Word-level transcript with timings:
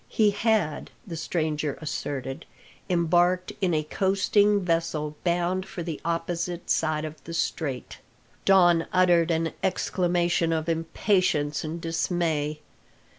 He 0.09 0.31
had, 0.31 0.89
the 1.05 1.15
stranger 1.15 1.77
asserted, 1.79 2.45
embarked 2.89 3.53
in 3.61 3.71
a 3.75 3.83
coasting 3.83 4.61
vessel 4.65 5.15
bound 5.23 5.67
for 5.67 5.83
the 5.83 6.01
opposite 6.03 6.71
side 6.71 7.05
of 7.05 7.23
the 7.25 7.35
Strait. 7.35 7.99
Don 8.43 8.87
uttered 8.91 9.29
an 9.29 9.53
exclamation 9.61 10.51
of 10.51 10.67
impatience 10.67 11.63
and 11.63 11.79
dismay. 11.79 12.61